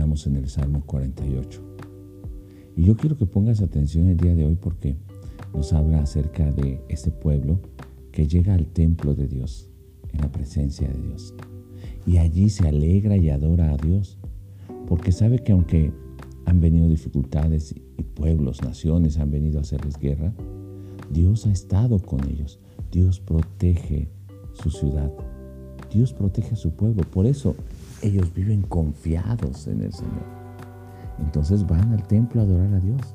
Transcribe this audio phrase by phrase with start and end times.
[0.00, 1.62] En el Salmo 48.
[2.74, 4.96] Y yo quiero que pongas atención el día de hoy porque
[5.52, 7.60] nos habla acerca de este pueblo
[8.10, 9.68] que llega al templo de Dios,
[10.14, 11.34] en la presencia de Dios.
[12.06, 14.18] Y allí se alegra y adora a Dios,
[14.88, 15.92] porque sabe que aunque
[16.46, 20.32] han venido dificultades y pueblos, naciones han venido a hacerles guerra,
[21.12, 22.58] Dios ha estado con ellos.
[22.90, 24.08] Dios protege
[24.54, 25.12] su ciudad.
[25.92, 27.02] Dios protege a su pueblo.
[27.02, 27.54] Por eso
[28.02, 30.40] ellos viven confiados en el Señor.
[31.18, 33.14] Entonces van al templo a adorar a Dios.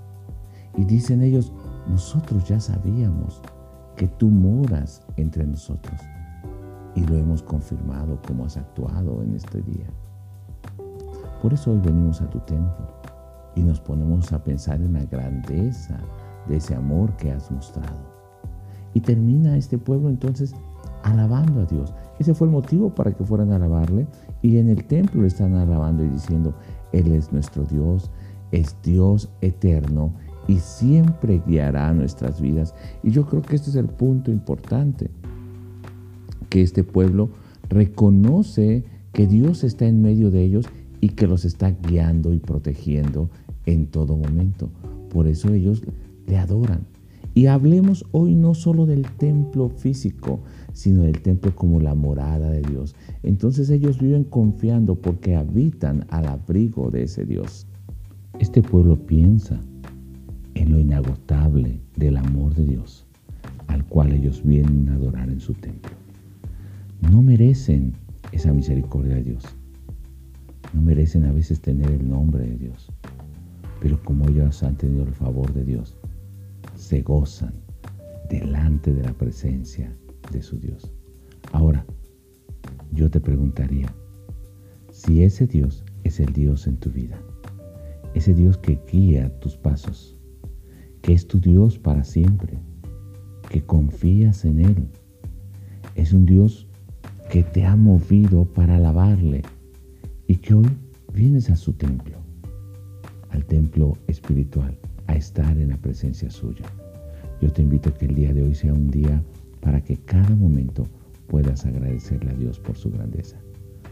[0.77, 1.51] Y dicen ellos,
[1.87, 3.41] nosotros ya sabíamos
[3.95, 5.99] que tú moras entre nosotros.
[6.95, 9.85] Y lo hemos confirmado como has actuado en este día.
[11.41, 12.87] Por eso hoy venimos a tu templo
[13.55, 15.97] y nos ponemos a pensar en la grandeza
[16.47, 18.15] de ese amor que has mostrado.
[18.93, 20.53] Y termina este pueblo entonces
[21.03, 21.93] alabando a Dios.
[22.19, 24.07] Ese fue el motivo para que fueran a alabarle.
[24.41, 26.53] Y en el templo le están alabando y diciendo,
[26.91, 28.11] Él es nuestro Dios,
[28.51, 30.13] es Dios eterno
[30.47, 32.75] y siempre guiará nuestras vidas.
[33.03, 35.09] Y yo creo que este es el punto importante,
[36.49, 37.29] que este pueblo
[37.69, 40.65] reconoce que Dios está en medio de ellos
[41.01, 43.29] y que los está guiando y protegiendo
[43.65, 44.69] en todo momento.
[45.09, 45.81] Por eso ellos
[46.27, 46.94] le adoran.
[47.35, 50.39] Y hablemos hoy no solo del templo físico,
[50.71, 52.95] sino del templo como la morada de Dios.
[53.23, 57.67] Entonces ellos viven confiando porque habitan al abrigo de ese Dios.
[58.39, 59.59] Este pueblo piensa
[60.53, 63.05] en lo inagotable del amor de Dios,
[63.67, 65.91] al cual ellos vienen a adorar en su templo.
[67.11, 67.95] No merecen
[68.31, 69.43] esa misericordia de Dios.
[70.73, 72.89] No merecen a veces tener el nombre de Dios.
[73.81, 75.97] Pero como ellos han tenido el favor de Dios,
[76.85, 77.55] se gozan
[78.29, 79.91] delante de la presencia
[80.31, 80.93] de su Dios.
[81.51, 81.83] Ahora,
[82.91, 83.91] yo te preguntaría,
[84.91, 87.19] si ese Dios es el Dios en tu vida,
[88.13, 90.15] ese Dios que guía tus pasos,
[91.01, 92.59] que es tu Dios para siempre,
[93.49, 94.87] que confías en Él,
[95.95, 96.67] es un Dios
[97.31, 99.41] que te ha movido para alabarle
[100.27, 100.69] y que hoy
[101.11, 102.19] vienes a su templo,
[103.31, 106.65] al templo espiritual a estar en la presencia suya.
[107.41, 109.21] Yo te invito a que el día de hoy sea un día
[109.61, 110.87] para que cada momento
[111.27, 113.37] puedas agradecerle a Dios por su grandeza.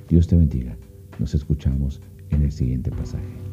[0.10, 0.78] Dios te bendiga.
[1.20, 3.53] Nos escuchamos en el siguiente pasaje.